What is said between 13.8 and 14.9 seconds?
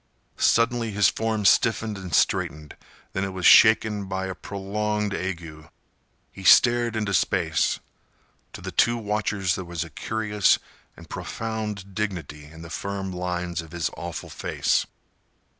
awful face.